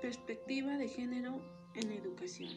Perspectiva 0.00 0.78
de 0.78 0.88
género 0.88 1.42
en 1.74 1.92
educación. 1.92 2.54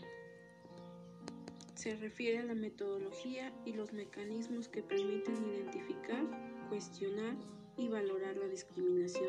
Se 1.76 1.94
refiere 1.98 2.38
a 2.40 2.44
la 2.44 2.56
metodología 2.56 3.54
y 3.66 3.74
los 3.74 3.92
mecanismos 3.92 4.70
que 4.70 4.82
permiten 4.82 5.36
identificar, 5.50 6.24
cuestionar 6.70 7.36
y 7.76 7.90
valorar 7.90 8.38
la 8.38 8.48
discriminación, 8.48 9.28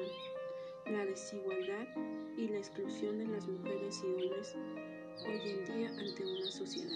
la 0.86 1.04
desigualdad 1.04 1.88
y 2.36 2.46
la 2.46 2.58
exclusión 2.58 3.18
de 3.18 3.26
las 3.26 3.48
mujeres 3.48 4.00
y 4.04 4.06
hombres 4.06 4.54
hoy 5.26 5.50
en 5.50 5.64
día 5.64 5.88
ante 5.88 6.24
una 6.24 6.52
sociedad, 6.52 6.94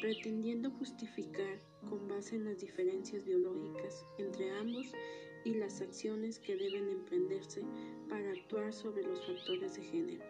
pretendiendo 0.00 0.72
justificar 0.72 1.60
con 1.88 2.08
base 2.08 2.34
en 2.34 2.46
las 2.46 2.58
diferencias 2.58 3.24
biológicas 3.24 4.04
entre 4.18 4.50
ambos 4.58 4.92
y 5.46 5.54
las 5.54 5.80
acciones 5.80 6.40
que 6.40 6.56
deben 6.56 6.88
emprenderse 6.88 7.62
para 8.08 8.32
actuar 8.32 8.72
sobre 8.72 9.04
los 9.04 9.24
factores 9.24 9.76
de 9.76 9.82
género. 9.84 10.24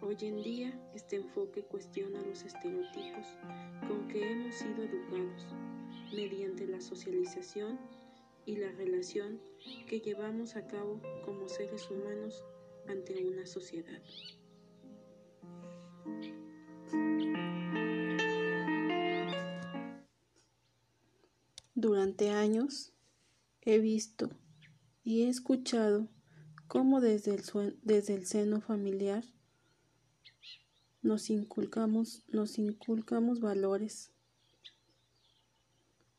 Hoy 0.00 0.16
en 0.22 0.42
día 0.42 0.90
este 0.94 1.16
enfoque 1.16 1.62
cuestiona 1.64 2.22
los 2.22 2.42
estereotipos 2.42 3.26
con 3.86 4.08
que 4.08 4.32
hemos 4.32 4.54
sido 4.54 4.84
educados 4.84 5.46
mediante 6.14 6.66
la 6.66 6.80
socialización 6.80 7.78
y 8.46 8.56
la 8.56 8.72
relación 8.72 9.38
que 9.86 10.00
llevamos 10.00 10.56
a 10.56 10.66
cabo 10.66 10.98
como 11.26 11.46
seres 11.46 11.90
humanos 11.90 12.42
ante 12.88 13.22
una 13.22 13.44
sociedad. 13.44 14.00
Durante 21.74 22.30
años 22.30 22.95
he 23.66 23.80
visto 23.80 24.30
y 25.02 25.24
he 25.24 25.28
escuchado 25.28 26.08
cómo 26.68 27.00
desde 27.00 27.34
el, 27.34 27.78
desde 27.82 28.14
el 28.14 28.24
seno 28.24 28.60
familiar 28.60 29.24
nos 31.02 31.30
inculcamos, 31.30 32.22
nos 32.28 32.58
inculcamos 32.58 33.40
valores, 33.40 34.12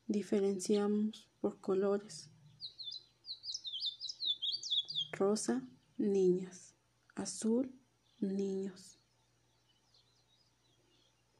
diferenciamos 0.06 1.30
por 1.40 1.58
colores. 1.60 2.30
Rosa, 5.12 5.66
niñas. 5.96 6.74
Azul, 7.14 7.74
niños. 8.20 8.98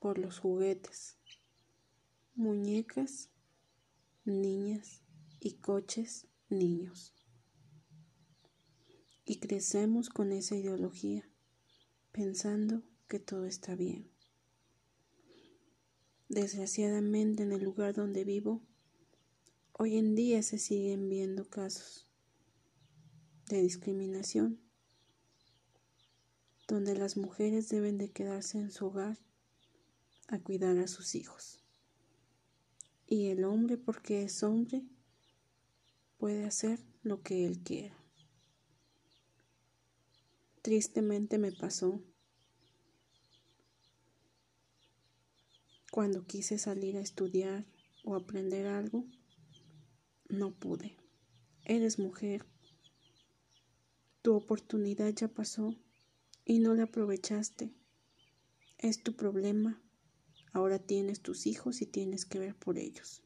Por 0.01 0.19
los 0.19 0.39
juguetes. 0.39 1.17
Muñecas, 2.35 3.31
niñas 4.25 5.03
y 5.41 5.55
coches, 5.55 6.27
niños. 6.49 7.15
Y 9.25 9.37
crecemos 9.41 10.09
con 10.09 10.33
esa 10.33 10.57
ideología, 10.57 11.29
pensando 12.13 12.83
que 13.09 13.19
todo 13.19 13.45
está 13.45 13.75
bien. 13.75 14.11
Desgraciadamente 16.29 17.43
en 17.43 17.53
el 17.53 17.63
lugar 17.63 17.95
donde 17.95 18.25
vivo, 18.25 18.63
hoy 19.73 19.97
en 19.97 20.15
día 20.15 20.43
se 20.43 20.59
siguen 20.59 21.09
viendo 21.09 21.49
casos 21.49 22.07
de 23.47 23.63
discriminación, 23.63 24.61
donde 26.67 26.95
las 26.95 27.17
mujeres 27.17 27.69
deben 27.71 27.97
de 27.97 28.11
quedarse 28.11 28.59
en 28.59 28.71
su 28.71 28.87
hogar 28.87 29.19
a 30.29 30.39
cuidar 30.39 30.77
a 30.79 30.87
sus 30.87 31.15
hijos. 31.15 31.63
Y 33.07 33.29
el 33.29 33.45
hombre, 33.45 33.79
porque 33.79 34.23
es 34.23 34.43
hombre, 34.43 34.85
puede 36.19 36.45
hacer 36.45 36.81
lo 37.03 37.23
que 37.23 37.47
él 37.47 37.63
quiera. 37.63 37.97
Tristemente 40.63 41.39
me 41.39 41.53
pasó 41.53 42.03
cuando 45.91 46.27
quise 46.27 46.59
salir 46.59 46.97
a 46.97 47.01
estudiar 47.01 47.65
o 48.05 48.15
aprender 48.15 48.67
algo, 48.67 49.07
no 50.29 50.55
pude. 50.55 50.97
Eres 51.65 51.99
mujer. 51.99 52.45
Tu 54.23 54.35
oportunidad 54.35 55.13
ya 55.15 55.29
pasó 55.29 55.75
y 56.45 56.59
no 56.59 56.75
la 56.75 56.85
aprovechaste. 56.85 57.73
Es 58.79 59.03
tu 59.03 59.17
problema. 59.17 59.83
Ahora 60.53 60.79
tienes 60.79 61.21
tus 61.21 61.47
hijos 61.47 61.83
y 61.83 61.87
tienes 61.87 62.25
que 62.25 62.39
ver 62.39 62.55
por 62.55 62.79
ellos. 62.79 63.23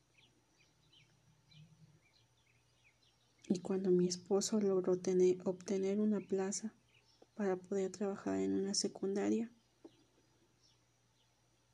Y 3.48 3.60
cuando 3.60 3.90
mi 3.90 4.06
esposo 4.06 4.60
logró 4.60 4.98
tener, 4.98 5.36
obtener 5.44 6.00
una 6.00 6.20
plaza 6.20 6.72
para 7.34 7.56
poder 7.56 7.90
trabajar 7.90 8.38
en 8.38 8.52
una 8.52 8.74
secundaria, 8.74 9.50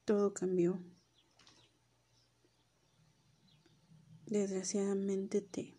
todo 0.05 0.33
cambió. 0.33 0.83
Desgraciadamente 4.27 5.41
te 5.41 5.79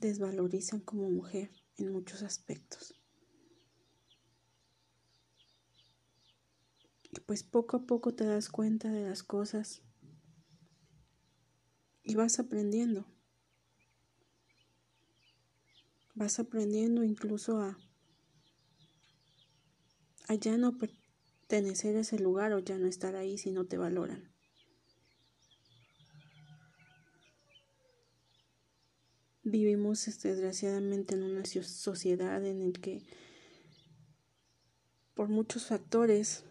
desvalorizan 0.00 0.80
como 0.80 1.10
mujer 1.10 1.50
en 1.76 1.92
muchos 1.92 2.22
aspectos. 2.22 2.94
Y 7.12 7.20
pues 7.20 7.42
poco 7.42 7.76
a 7.76 7.86
poco 7.86 8.14
te 8.14 8.24
das 8.24 8.48
cuenta 8.48 8.90
de 8.90 9.08
las 9.08 9.22
cosas 9.22 9.82
y 12.02 12.14
vas 12.14 12.38
aprendiendo. 12.38 13.06
Vas 16.20 16.38
aprendiendo 16.38 17.02
incluso 17.02 17.62
a, 17.62 17.78
ya 20.38 20.58
no 20.58 20.76
pertenecer 20.76 21.96
a 21.96 22.00
ese 22.00 22.18
lugar 22.18 22.52
o 22.52 22.58
ya 22.58 22.76
no 22.76 22.88
estar 22.88 23.16
ahí 23.16 23.38
si 23.38 23.50
no 23.50 23.64
te 23.64 23.78
valoran. 23.78 24.30
Vivimos 29.44 30.04
desgraciadamente 30.22 31.14
en 31.14 31.22
una 31.22 31.46
sociedad 31.46 32.44
en 32.44 32.70
la 32.70 32.78
que 32.78 33.02
por 35.14 35.30
muchos 35.30 35.68
factores 35.68 36.44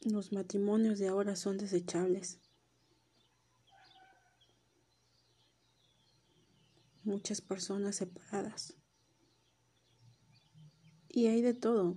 los 0.00 0.32
matrimonios 0.32 0.98
de 0.98 1.08
ahora 1.08 1.36
son 1.36 1.58
desechables. 1.58 2.43
Muchas 7.04 7.40
personas 7.40 7.96
separadas. 7.96 8.74
Y 11.08 11.28
hay 11.28 11.42
de 11.42 11.54
todo 11.54 11.96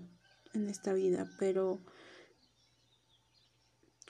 en 0.54 0.68
esta 0.68 0.94
vida, 0.94 1.30
pero 1.40 1.82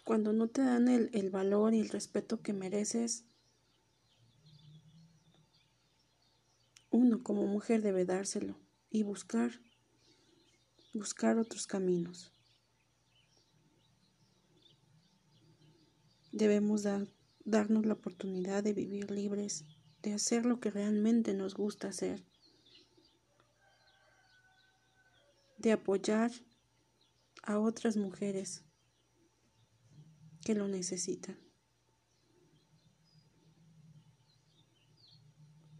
cuando 0.04 0.34
no 0.34 0.48
te 0.48 0.62
dan 0.62 0.88
el, 0.88 1.10
el 1.14 1.30
valor 1.30 1.74
y 1.74 1.80
el 1.80 1.90
respeto 1.90 2.42
que 2.42 2.54
mereces, 2.54 3.26
uno 6.90 7.22
como 7.24 7.46
mujer 7.46 7.82
debe 7.82 8.06
dárselo 8.06 8.58
y 8.90 9.04
buscar, 9.04 9.52
buscar 10.94 11.38
otros 11.38 11.68
caminos. 11.68 12.34
Debemos 16.32 16.84
darnos 17.46 17.86
la 17.86 17.94
oportunidad 17.94 18.64
de 18.64 18.74
vivir 18.74 19.12
libres, 19.12 19.66
de 20.02 20.14
hacer 20.14 20.46
lo 20.46 20.60
que 20.60 20.72
realmente 20.72 21.34
nos 21.34 21.56
gusta 21.56 21.90
hacer, 21.90 22.24
de 25.58 25.72
apoyar 25.72 26.32
a 27.44 27.60
otras 27.60 27.98
mujeres 27.98 28.64
que 30.46 30.56
lo 30.56 30.68
necesitan. 30.68 31.38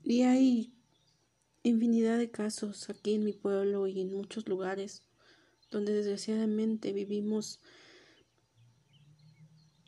Y 0.04 0.24
hay 0.24 0.74
infinidad 1.64 2.18
de 2.18 2.32
casos 2.32 2.90
aquí 2.90 3.16
en 3.16 3.26
mi 3.26 3.34
pueblo 3.34 3.88
y 3.88 4.00
en 4.00 4.14
muchos 4.14 4.48
lugares 4.48 5.04
donde 5.70 5.94
desgraciadamente 5.94 6.94
vivimos 6.94 7.60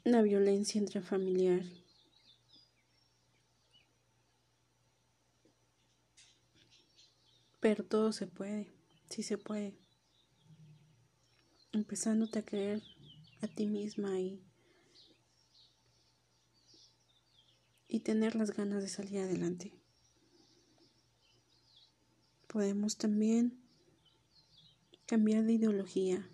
una 0.03 0.21
violencia 0.21 0.79
intrafamiliar. 0.79 1.63
Pero 7.59 7.83
todo 7.83 8.11
se 8.11 8.27
puede, 8.27 8.71
sí 9.09 9.23
se 9.23 9.37
puede. 9.37 9.77
Empezándote 11.71 12.39
a 12.39 12.45
creer 12.45 12.81
a 13.41 13.47
ti 13.47 13.67
misma 13.67 14.19
y, 14.19 14.43
y 17.87 17.99
tener 17.99 18.35
las 18.35 18.51
ganas 18.51 18.81
de 18.81 18.89
salir 18.89 19.19
adelante 19.19 19.79
podemos 22.49 22.97
también 22.97 23.61
cambiar 25.05 25.45
de 25.45 25.53
ideología. 25.53 26.27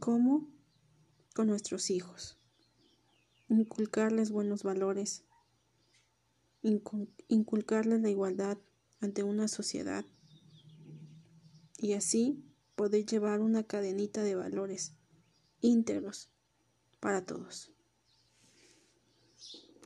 ¿Cómo? 0.00 0.50
Con 1.34 1.46
nuestros 1.46 1.90
hijos. 1.90 2.36
Inculcarles 3.48 4.32
buenos 4.32 4.64
valores. 4.64 5.24
Inculcarles 6.62 8.00
la 8.00 8.10
igualdad 8.10 8.58
ante 9.00 9.22
una 9.22 9.48
sociedad 9.48 10.04
y 11.78 11.94
así 11.94 12.44
poder 12.76 13.04
llevar 13.04 13.40
una 13.40 13.64
cadenita 13.64 14.22
de 14.22 14.36
valores 14.36 14.94
íntegros 15.60 16.30
para 17.00 17.24
todos. 17.24 17.72